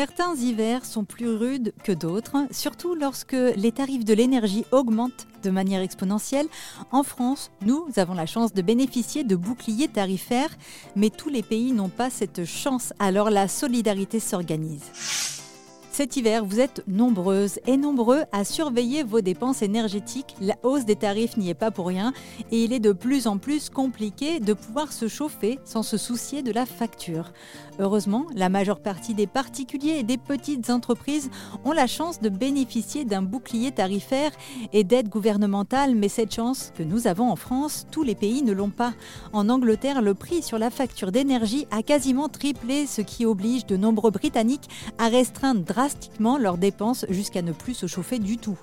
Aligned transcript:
Certains 0.00 0.34
hivers 0.34 0.86
sont 0.86 1.04
plus 1.04 1.28
rudes 1.28 1.74
que 1.84 1.92
d'autres, 1.92 2.46
surtout 2.50 2.94
lorsque 2.94 3.34
les 3.34 3.70
tarifs 3.70 4.06
de 4.06 4.14
l'énergie 4.14 4.64
augmentent 4.72 5.26
de 5.42 5.50
manière 5.50 5.82
exponentielle. 5.82 6.46
En 6.90 7.02
France, 7.02 7.50
nous 7.66 7.84
avons 7.98 8.14
la 8.14 8.24
chance 8.24 8.54
de 8.54 8.62
bénéficier 8.62 9.24
de 9.24 9.36
boucliers 9.36 9.88
tarifaires, 9.88 10.56
mais 10.96 11.10
tous 11.10 11.28
les 11.28 11.42
pays 11.42 11.72
n'ont 11.72 11.90
pas 11.90 12.08
cette 12.08 12.46
chance, 12.46 12.94
alors 12.98 13.28
la 13.28 13.46
solidarité 13.46 14.20
s'organise. 14.20 15.49
Cet 15.92 16.16
hiver, 16.16 16.44
vous 16.44 16.60
êtes 16.60 16.84
nombreuses 16.86 17.58
et 17.66 17.76
nombreux 17.76 18.22
à 18.30 18.44
surveiller 18.44 19.02
vos 19.02 19.20
dépenses 19.20 19.60
énergétiques. 19.60 20.36
La 20.40 20.54
hausse 20.62 20.84
des 20.84 20.94
tarifs 20.94 21.36
n'y 21.36 21.50
est 21.50 21.54
pas 21.54 21.72
pour 21.72 21.88
rien 21.88 22.12
et 22.52 22.62
il 22.62 22.72
est 22.72 22.78
de 22.78 22.92
plus 22.92 23.26
en 23.26 23.38
plus 23.38 23.70
compliqué 23.70 24.38
de 24.38 24.52
pouvoir 24.52 24.92
se 24.92 25.08
chauffer 25.08 25.58
sans 25.64 25.82
se 25.82 25.96
soucier 25.96 26.42
de 26.42 26.52
la 26.52 26.64
facture. 26.64 27.32
Heureusement, 27.80 28.26
la 28.36 28.48
majeure 28.48 28.78
partie 28.78 29.14
des 29.14 29.26
particuliers 29.26 29.96
et 29.98 30.02
des 30.04 30.16
petites 30.16 30.70
entreprises 30.70 31.28
ont 31.64 31.72
la 31.72 31.88
chance 31.88 32.20
de 32.20 32.28
bénéficier 32.28 33.04
d'un 33.04 33.22
bouclier 33.22 33.72
tarifaire 33.72 34.30
et 34.72 34.84
d'aides 34.84 35.08
gouvernementales, 35.08 35.96
mais 35.96 36.08
cette 36.08 36.32
chance 36.32 36.72
que 36.76 36.84
nous 36.84 37.08
avons 37.08 37.30
en 37.30 37.36
France, 37.36 37.86
tous 37.90 38.04
les 38.04 38.14
pays 38.14 38.42
ne 38.42 38.52
l'ont 38.52 38.70
pas. 38.70 38.92
En 39.32 39.48
Angleterre, 39.48 40.02
le 40.02 40.14
prix 40.14 40.42
sur 40.42 40.58
la 40.58 40.70
facture 40.70 41.10
d'énergie 41.10 41.66
a 41.72 41.82
quasiment 41.82 42.28
triplé, 42.28 42.86
ce 42.86 43.00
qui 43.00 43.26
oblige 43.26 43.66
de 43.66 43.76
nombreux 43.76 44.12
Britanniques 44.12 44.68
à 44.96 45.08
restreindre 45.08 45.64
drastiquement 45.90 46.38
leurs 46.38 46.56
dépenses 46.56 47.04
jusqu'à 47.08 47.42
ne 47.42 47.50
plus 47.50 47.74
se 47.74 47.88
chauffer 47.88 48.20
du 48.20 48.38
tout. 48.38 48.58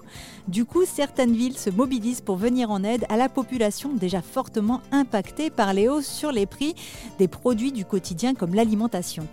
Du 0.47 0.63
coup, 0.63 0.85
certaines 0.85 1.33
villes 1.33 1.57
se 1.57 1.69
mobilisent 1.69 2.21
pour 2.21 2.37
venir 2.37 2.71
en 2.71 2.83
aide 2.85 3.05
à 3.09 3.17
la 3.17 3.27
population 3.27 3.93
déjà 3.93 4.21
fortement 4.21 4.81
impactée 4.93 5.49
par 5.49 5.73
les 5.73 5.89
hausses 5.89 6.07
sur 6.07 6.31
les 6.31 6.45
prix 6.45 6.73
des 7.19 7.27
produits 7.27 7.73
du 7.73 7.83
quotidien 7.83 8.33
comme 8.33 8.55
l'alimentation. 8.55 9.27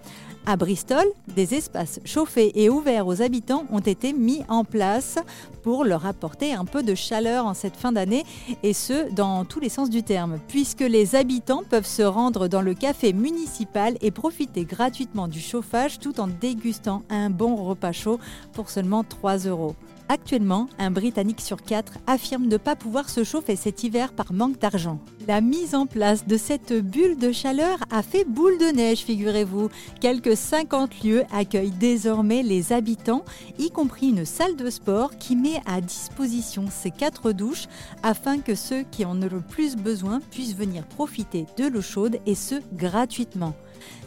À 0.46 0.56
Bristol, 0.56 1.06
des 1.34 1.54
espaces 1.54 2.00
chauffés 2.04 2.52
et 2.54 2.68
ouverts 2.68 3.06
aux 3.06 3.22
habitants 3.22 3.64
ont 3.72 3.80
été 3.80 4.12
mis 4.12 4.42
en 4.48 4.62
place 4.62 5.18
pour 5.62 5.84
leur 5.84 6.04
apporter 6.04 6.52
un 6.52 6.66
peu 6.66 6.82
de 6.82 6.94
chaleur 6.94 7.46
en 7.46 7.54
cette 7.54 7.76
fin 7.76 7.92
d'année, 7.92 8.24
et 8.62 8.74
ce, 8.74 9.10
dans 9.14 9.46
tous 9.46 9.58
les 9.58 9.70
sens 9.70 9.88
du 9.88 10.02
terme, 10.02 10.38
puisque 10.48 10.80
les 10.82 11.16
habitants 11.16 11.62
peuvent 11.70 11.86
se 11.86 12.02
rendre 12.02 12.46
dans 12.46 12.60
le 12.60 12.74
café 12.74 13.14
municipal 13.14 13.96
et 14.02 14.10
profiter 14.10 14.66
gratuitement 14.66 15.28
du 15.28 15.40
chauffage 15.40 15.98
tout 15.98 16.20
en 16.20 16.26
dégustant 16.26 17.04
un 17.08 17.30
bon 17.30 17.56
repas 17.56 17.92
chaud 17.92 18.20
pour 18.52 18.68
seulement 18.68 19.02
3 19.02 19.46
euros. 19.46 19.74
Actuellement, 20.08 20.68
un 20.78 20.90
Britannique 20.90 21.40
sur 21.40 21.62
quatre 21.62 21.94
affirme 22.06 22.46
ne 22.46 22.58
pas 22.58 22.76
pouvoir 22.76 23.08
se 23.08 23.24
chauffer 23.24 23.56
cet 23.56 23.84
hiver 23.84 24.12
par 24.12 24.34
manque 24.34 24.58
d'argent. 24.58 25.00
La 25.26 25.40
mise 25.40 25.74
en 25.74 25.86
place 25.86 26.26
de 26.26 26.36
cette 26.36 26.74
bulle 26.74 27.16
de 27.16 27.32
chaleur 27.32 27.78
a 27.90 28.02
fait 28.02 28.24
boule 28.24 28.58
de 28.58 28.66
neige, 28.66 28.98
figurez-vous. 28.98 29.70
Quelques 30.00 30.36
50 30.36 31.02
lieux 31.02 31.22
accueillent 31.32 31.70
désormais 31.70 32.42
les 32.42 32.74
habitants, 32.74 33.24
y 33.58 33.70
compris 33.70 34.08
une 34.08 34.26
salle 34.26 34.56
de 34.56 34.68
sport 34.68 35.16
qui 35.16 35.36
met 35.36 35.62
à 35.64 35.80
disposition 35.80 36.66
ses 36.70 36.90
quatre 36.90 37.32
douches 37.32 37.66
afin 38.02 38.38
que 38.38 38.54
ceux 38.54 38.82
qui 38.90 39.06
en 39.06 39.22
ont 39.22 39.28
le 39.32 39.40
plus 39.40 39.74
besoin 39.74 40.20
puissent 40.30 40.56
venir 40.56 40.84
profiter 40.84 41.46
de 41.56 41.66
l'eau 41.66 41.80
chaude 41.80 42.18
et 42.26 42.34
ce 42.34 42.56
gratuitement. 42.74 43.54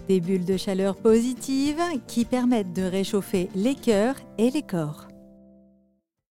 Des 0.07 0.21
bulles 0.21 0.45
de 0.45 0.57
chaleur 0.57 0.95
positives 0.95 1.81
qui 2.05 2.23
permettent 2.23 2.73
de 2.73 2.83
réchauffer 2.83 3.49
les 3.55 3.75
cœurs 3.75 4.15
et 4.37 4.51
les 4.51 4.61
corps. 4.61 5.07